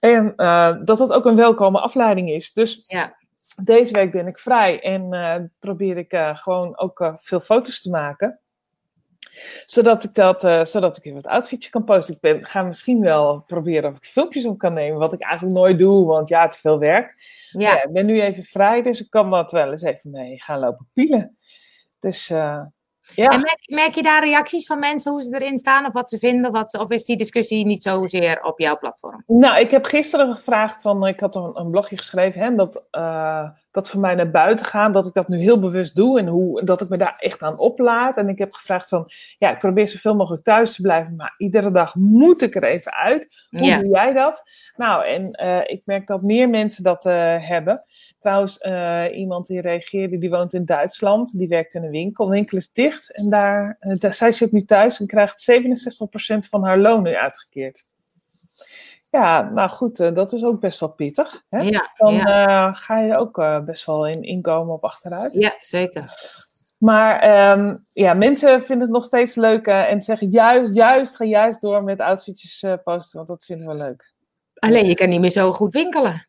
En 0.00 0.32
eh, 0.36 0.80
dat 0.84 0.98
dat 0.98 1.12
ook 1.12 1.24
een 1.24 1.36
welkome 1.36 1.80
afleiding 1.80 2.30
is. 2.30 2.52
Dus 2.52 2.84
ja. 2.86 3.16
deze 3.62 3.92
week 3.92 4.12
ben 4.12 4.26
ik 4.26 4.38
vrij 4.38 4.80
en 4.80 5.12
eh, 5.12 5.42
probeer 5.58 5.96
ik 5.96 6.12
eh, 6.12 6.36
gewoon 6.36 6.78
ook 6.78 7.12
veel 7.16 7.40
foto's 7.40 7.80
te 7.80 7.90
maken. 7.90 8.40
Zodat 9.64 10.04
ik, 10.04 10.14
dat, 10.14 10.68
zodat 10.68 10.96
ik 10.96 11.04
weer 11.04 11.14
wat 11.14 11.26
outfitjes 11.26 11.72
kan 11.72 11.84
posten. 11.84 12.14
Ik 12.14 12.20
ben, 12.20 12.44
ga 12.44 12.62
misschien 12.62 13.00
wel 13.00 13.40
proberen 13.46 13.90
of 13.90 13.96
ik 13.96 14.04
filmpjes 14.04 14.46
op 14.46 14.58
kan 14.58 14.72
nemen. 14.72 14.98
Wat 14.98 15.12
ik 15.12 15.20
eigenlijk 15.20 15.56
nooit 15.56 15.78
doe, 15.78 16.06
want 16.06 16.28
ja, 16.28 16.48
te 16.48 16.58
veel 16.58 16.78
werk. 16.78 17.14
Ja. 17.50 17.82
ik 17.82 17.92
ben 17.92 18.06
nu 18.06 18.22
even 18.22 18.44
vrij, 18.44 18.82
dus 18.82 19.00
ik 19.00 19.10
kan 19.10 19.30
dat 19.30 19.52
wel 19.52 19.70
eens 19.70 19.82
even 19.82 20.10
mee 20.10 20.40
gaan 20.40 20.58
lopen 20.58 20.88
pielen. 20.92 21.36
Dus 22.00 22.32
ja. 23.14 23.28
En 23.28 23.40
merk, 23.40 23.58
merk, 23.66 23.94
je 23.94 24.02
daar 24.02 24.24
reacties 24.24 24.66
van 24.66 24.78
mensen 24.78 25.12
hoe 25.12 25.22
ze 25.22 25.34
erin 25.34 25.58
staan 25.58 25.86
of 25.86 25.92
wat 25.92 26.10
ze 26.10 26.18
vinden? 26.18 26.46
Of, 26.46 26.56
wat 26.56 26.70
ze, 26.70 26.80
of 26.80 26.90
is 26.90 27.04
die 27.04 27.16
discussie 27.16 27.66
niet 27.66 27.82
zozeer 27.82 28.42
op 28.42 28.58
jouw 28.58 28.78
platform? 28.78 29.22
Nou, 29.26 29.60
ik 29.60 29.70
heb 29.70 29.84
gisteren 29.84 30.34
gevraagd 30.34 30.82
van, 30.82 31.06
ik 31.06 31.20
had 31.20 31.36
een, 31.36 31.50
een 31.54 31.70
blogje 31.70 31.96
geschreven, 31.96 32.42
hè, 32.42 32.54
dat, 32.54 32.84
uh, 32.92 33.48
dat 33.76 33.88
voor 33.90 34.00
mij 34.00 34.14
naar 34.14 34.30
buiten 34.30 34.66
gaan, 34.66 34.92
dat 34.92 35.06
ik 35.06 35.14
dat 35.14 35.28
nu 35.28 35.38
heel 35.38 35.58
bewust 35.58 35.96
doe 35.96 36.18
en 36.18 36.26
hoe, 36.26 36.64
dat 36.64 36.80
ik 36.80 36.88
me 36.88 36.96
daar 36.96 37.16
echt 37.18 37.42
aan 37.42 37.58
oplaad. 37.58 38.16
En 38.16 38.28
ik 38.28 38.38
heb 38.38 38.52
gevraagd 38.52 38.88
van, 38.88 39.10
ja, 39.38 39.50
ik 39.50 39.58
probeer 39.58 39.88
zoveel 39.88 40.16
mogelijk 40.16 40.44
thuis 40.44 40.74
te 40.74 40.82
blijven, 40.82 41.16
maar 41.16 41.34
iedere 41.36 41.70
dag 41.70 41.94
moet 41.94 42.42
ik 42.42 42.54
er 42.54 42.64
even 42.64 42.92
uit. 42.92 43.46
Hoe 43.50 43.80
doe 43.80 43.88
jij 43.88 44.12
dat? 44.12 44.42
Nou, 44.76 45.06
en 45.06 45.42
uh, 45.42 45.60
ik 45.64 45.82
merk 45.84 46.06
dat 46.06 46.22
meer 46.22 46.48
mensen 46.48 46.82
dat 46.82 47.06
uh, 47.06 47.12
hebben. 47.48 47.82
Trouwens, 48.18 48.58
uh, 48.62 49.04
iemand 49.12 49.46
die 49.46 49.60
reageerde, 49.60 50.18
die 50.18 50.30
woont 50.30 50.54
in 50.54 50.64
Duitsland, 50.64 51.38
die 51.38 51.48
werkt 51.48 51.74
in 51.74 51.84
een 51.84 51.90
winkel. 51.90 52.24
De 52.24 52.30
winkel 52.30 52.56
is 52.56 52.72
dicht 52.72 53.16
en 53.16 53.30
daar, 53.30 53.76
daar 53.78 54.14
zij 54.14 54.32
zit 54.32 54.52
nu 54.52 54.64
thuis 54.64 55.00
en 55.00 55.06
krijgt 55.06 55.50
67% 55.50 56.48
van 56.48 56.64
haar 56.64 56.78
loon 56.78 57.02
nu 57.02 57.14
uitgekeerd. 57.14 57.84
Ja, 59.16 59.50
nou 59.50 59.70
goed, 59.70 60.00
uh, 60.00 60.14
dat 60.14 60.32
is 60.32 60.44
ook 60.44 60.60
best 60.60 60.80
wel 60.80 60.88
pittig. 60.88 61.44
Hè? 61.48 61.60
Ja, 61.60 61.92
Dan 61.96 62.14
ja. 62.14 62.68
Uh, 62.68 62.74
ga 62.74 62.98
je 62.98 63.16
ook 63.16 63.38
uh, 63.38 63.60
best 63.60 63.86
wel 63.86 64.06
in 64.06 64.22
inkomen 64.22 64.74
op 64.74 64.84
achteruit. 64.84 65.34
Ja, 65.34 65.54
zeker. 65.60 66.04
Maar 66.78 67.50
um, 67.58 67.86
ja, 67.92 68.14
mensen 68.14 68.62
vinden 68.62 68.86
het 68.86 68.96
nog 68.96 69.04
steeds 69.04 69.34
leuk 69.34 69.66
en 69.66 70.02
zeggen 70.02 70.30
juist, 70.30 70.74
juist, 70.74 71.16
ga 71.16 71.24
juist 71.24 71.60
door 71.60 71.82
met 71.84 72.00
outfitjes 72.00 72.64
posten, 72.84 73.16
want 73.16 73.28
dat 73.28 73.44
vinden 73.44 73.68
we 73.68 73.74
leuk. 73.74 74.12
Alleen 74.54 74.86
je 74.86 74.94
kan 74.94 75.08
niet 75.08 75.20
meer 75.20 75.30
zo 75.30 75.52
goed 75.52 75.72
winkelen. 75.72 76.26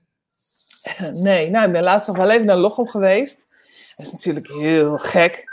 nee, 1.14 1.50
nou, 1.50 1.66
ik 1.66 1.72
ben 1.72 1.84
laatst 1.84 2.08
nog 2.08 2.18
wel 2.18 2.30
even 2.30 2.46
naar 2.46 2.58
Lochem 2.58 2.88
geweest. 2.88 3.48
Dat 3.96 4.06
is 4.06 4.12
natuurlijk 4.12 4.48
heel 4.48 4.94
gek. 4.94 5.44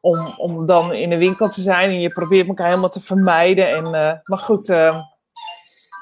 om, 0.00 0.34
om 0.36 0.66
dan 0.66 0.92
in 0.92 1.10
de 1.10 1.18
winkel 1.18 1.48
te 1.48 1.60
zijn 1.60 1.90
en 1.90 2.00
je 2.00 2.08
probeert 2.08 2.48
elkaar 2.48 2.68
helemaal 2.68 2.90
te 2.90 3.00
vermijden. 3.00 3.68
En, 3.68 3.90
maar 4.22 4.38
goed, 4.38 4.68
ehm, 4.68 5.00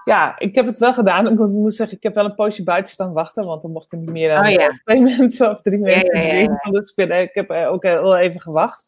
ja, 0.08 0.38
ik 0.38 0.54
heb 0.54 0.66
het 0.66 0.78
wel 0.78 0.92
gedaan. 0.92 1.26
Ik 1.26 1.38
moet 1.38 1.74
zeggen, 1.74 1.96
ik 1.96 2.02
heb 2.02 2.14
wel 2.14 2.24
een 2.24 2.34
poosje 2.34 2.62
buiten 2.62 2.92
staan 2.92 3.12
wachten, 3.12 3.44
want 3.44 3.64
er 3.64 3.70
mochten 3.70 4.00
niet 4.00 4.10
meer 4.10 4.34
dan 4.34 4.46
oh, 4.46 4.50
ja. 4.50 4.80
twee 4.84 5.00
mensen 5.00 5.50
of 5.50 5.62
drie 5.62 5.78
mensen 5.78 6.20
ja, 6.20 6.32
ja, 6.32 6.58
ja, 6.62 6.70
Dus 6.70 6.92
ik, 6.94 7.08
ik 7.10 7.34
heb 7.34 7.50
ook 7.50 7.82
heel 7.82 8.16
even 8.16 8.40
gewacht. 8.40 8.84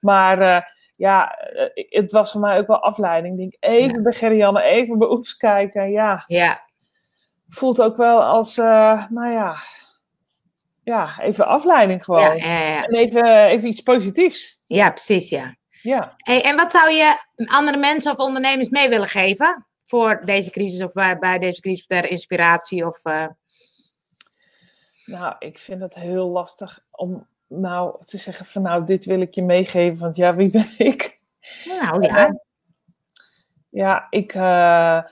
Maar 0.00 0.40
uh, 0.40 0.60
ja, 0.96 1.30
eh, 1.34 1.98
het 2.00 2.12
was 2.12 2.30
voor 2.32 2.40
mij 2.40 2.58
ook 2.58 2.66
wel 2.66 2.82
afleiding. 2.82 3.32
Ik 3.32 3.38
denk, 3.38 3.72
even 3.74 4.02
bij 4.02 4.12
Gerrianne, 4.12 4.62
even 4.62 4.98
bij 4.98 5.08
Oeps 5.08 5.36
kijken. 5.36 5.90
Ja. 5.90 6.24
ja. 6.26 6.66
Voelt 7.48 7.82
ook 7.82 7.96
wel 7.96 8.22
als, 8.22 8.58
uh, 8.58 9.08
nou 9.08 9.32
ja, 9.32 9.56
ja, 10.84 11.20
even 11.20 11.46
afleiding 11.46 12.04
gewoon. 12.04 12.36
En 12.36 12.94
even, 12.94 13.46
even 13.46 13.68
iets 13.68 13.80
positiefs. 13.80 14.60
Ja, 14.66 14.90
precies, 14.90 15.28
ja. 15.28 15.56
ja. 15.82 16.14
Hey, 16.16 16.42
en 16.42 16.56
wat 16.56 16.72
zou 16.72 16.90
je 16.90 17.16
andere 17.44 17.76
mensen 17.76 18.12
of 18.12 18.18
ondernemers 18.18 18.68
mee 18.68 18.88
willen 18.88 19.08
geven? 19.08 19.67
Voor 19.88 20.22
deze 20.24 20.50
crisis 20.50 20.82
of 20.82 20.92
bij, 20.92 21.18
bij 21.18 21.38
deze 21.38 21.60
crisis 21.60 21.86
ter 21.86 22.10
inspiratie? 22.10 22.86
Of, 22.86 23.04
uh... 23.04 23.26
Nou, 25.04 25.34
ik 25.38 25.58
vind 25.58 25.80
het 25.80 25.94
heel 25.94 26.28
lastig 26.28 26.80
om 26.90 27.26
nou 27.46 28.04
te 28.04 28.18
zeggen 28.18 28.46
van 28.46 28.62
nou, 28.62 28.84
dit 28.84 29.04
wil 29.04 29.20
ik 29.20 29.34
je 29.34 29.44
meegeven, 29.44 29.98
want 29.98 30.16
ja, 30.16 30.34
wie 30.34 30.50
ben 30.58 30.72
ik? 30.76 31.18
Nou 31.64 32.02
ja. 32.02 32.28
Uh, 32.28 32.34
ja, 33.68 34.06
ik, 34.10 34.34
uh, 34.34 35.02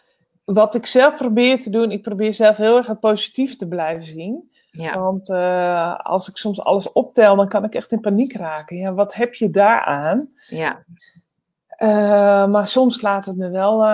wat 0.44 0.74
ik 0.74 0.86
zelf 0.86 1.16
probeer 1.16 1.62
te 1.62 1.70
doen, 1.70 1.90
ik 1.90 2.02
probeer 2.02 2.34
zelf 2.34 2.56
heel 2.56 2.76
erg 2.76 2.86
het 2.86 3.00
positief 3.00 3.56
te 3.56 3.68
blijven 3.68 4.04
zien. 4.04 4.50
Ja. 4.70 4.98
Want 4.98 5.30
als 6.04 6.28
ik 6.28 6.36
soms 6.36 6.60
alles 6.60 6.92
optel, 6.92 7.36
dan 7.36 7.48
kan 7.48 7.64
ik 7.64 7.74
echt 7.74 7.92
in 7.92 8.00
paniek 8.00 8.32
raken. 8.32 8.76
Ja, 8.76 8.92
wat 8.92 9.14
heb 9.14 9.34
je 9.34 9.50
daaraan? 9.50 10.28
Ja. 10.48 10.84
maar 12.46 12.68
soms 12.68 13.00
laat 13.00 13.24
het 13.24 13.36
me 13.36 13.50
wel 13.50 13.84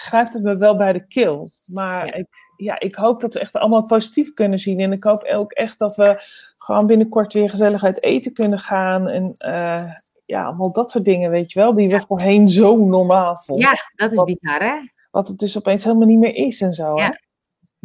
grijpt 0.00 0.32
het 0.32 0.42
me 0.42 0.56
wel 0.56 0.76
bij 0.76 0.92
de 0.92 1.06
keel. 1.06 1.50
Maar 1.66 2.06
ja. 2.06 2.14
Ik, 2.14 2.26
ja, 2.56 2.80
ik 2.80 2.94
hoop 2.94 3.20
dat 3.20 3.34
we 3.34 3.40
echt 3.40 3.56
allemaal 3.56 3.84
positief 3.84 4.34
kunnen 4.34 4.58
zien. 4.58 4.80
En 4.80 4.92
ik 4.92 5.04
hoop 5.04 5.24
ook 5.24 5.52
echt 5.52 5.78
dat 5.78 5.96
we 5.96 6.22
gewoon 6.58 6.86
binnenkort 6.86 7.32
weer 7.32 7.50
gezellig 7.50 7.84
uit 7.84 8.02
eten 8.02 8.32
kunnen 8.32 8.58
gaan. 8.58 9.08
En 9.08 9.34
uh, 9.38 9.92
ja, 10.26 10.44
allemaal 10.44 10.72
dat 10.72 10.90
soort 10.90 11.04
dingen, 11.04 11.30
weet 11.30 11.52
je 11.52 11.60
wel. 11.60 11.74
Die 11.74 11.88
we 11.88 12.00
voorheen 12.00 12.48
zo 12.48 12.76
normaal 12.76 13.36
vonden. 13.36 13.66
Ja, 13.66 13.74
dat 13.94 14.10
is 14.10 14.16
wat, 14.16 14.26
bizar, 14.26 14.62
hè? 14.62 14.88
Wat 15.10 15.28
het 15.28 15.38
dus 15.38 15.58
opeens 15.58 15.84
helemaal 15.84 16.06
niet 16.06 16.18
meer 16.18 16.34
is 16.34 16.60
en 16.60 16.74
zo, 16.74 16.96
ja. 16.96 17.06
Hè? 17.06 17.12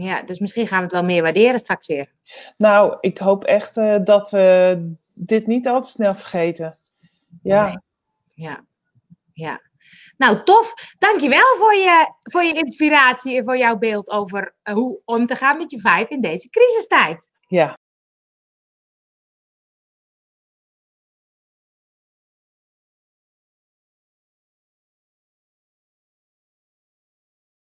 Ja, 0.03 0.22
dus 0.22 0.39
misschien 0.39 0.67
gaan 0.67 0.77
we 0.77 0.84
het 0.84 0.93
wel 0.93 1.03
meer 1.03 1.22
waarderen 1.22 1.60
straks 1.60 1.88
weer. 1.88 2.12
Nou, 2.57 2.98
ik 3.00 3.17
hoop 3.17 3.43
echt 3.43 3.77
uh, 3.77 3.95
dat 4.03 4.29
we 4.29 4.79
dit 5.13 5.48
niet 5.48 5.67
al 5.67 5.81
te 5.81 5.89
snel 5.89 6.15
vergeten. 6.15 6.77
Ja. 7.41 7.65
Nee. 7.65 7.77
Ja. 8.34 8.65
Ja. 9.34 9.62
Nou, 10.18 10.44
tof. 10.44 10.74
Dankjewel 11.00 11.56
voor 11.58 11.74
je, 11.74 12.13
voor 12.32 12.44
je 12.44 12.54
inspiratie 12.54 13.38
en 13.38 13.44
voor 13.44 13.58
jouw 13.58 13.77
beeld 13.77 14.10
over 14.10 14.56
eh, 14.63 14.74
hoe 14.74 15.01
om 15.06 15.25
te 15.25 15.36
gaan 15.36 15.58
met 15.58 15.72
je 15.72 15.80
vibe 15.80 16.10
in 16.10 16.22
deze 16.22 16.50
crisistijd. 16.50 17.30
Ja, 17.48 17.75